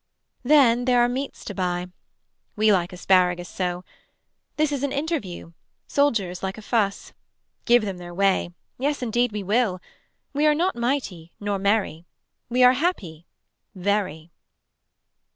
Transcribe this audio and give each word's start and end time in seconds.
Then 0.41 0.85
there 0.85 0.99
are 1.01 1.07
meats 1.07 1.45
to 1.45 1.53
buy. 1.53 1.85
We 2.55 2.73
like 2.73 2.91
asparagus 2.91 3.47
so. 3.47 3.85
This 4.57 4.71
is 4.71 4.81
an 4.81 4.91
interview. 4.91 5.51
Soldiers 5.87 6.41
like 6.41 6.57
a 6.57 6.63
fuss. 6.63 7.13
Give 7.65 7.85
them 7.85 7.99
their 7.99 8.11
way. 8.11 8.49
Yes 8.79 9.03
indeed 9.03 9.31
we 9.31 9.43
will. 9.43 9.79
We 10.33 10.47
are 10.47 10.55
not 10.55 10.75
mighty 10.75 11.33
Nor 11.39 11.59
merry. 11.59 12.05
We 12.49 12.63
are 12.63 12.73
happy. 12.73 13.27
Very. 13.75 14.31